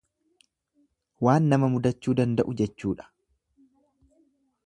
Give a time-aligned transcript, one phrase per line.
[1.27, 3.09] Waan nama mudachuu danda'u jedhuudha.